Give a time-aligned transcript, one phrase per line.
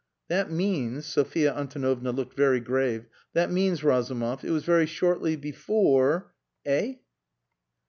[0.29, 6.33] "That means," Sophia Antonovna looked very grave, "that means, Razumov, it was very shortly before
[6.65, 6.93] eh?"